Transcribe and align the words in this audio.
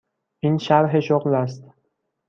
این 0.39 0.57
شرح 0.57 0.99
شغل 0.99 1.35
است. 1.35 1.63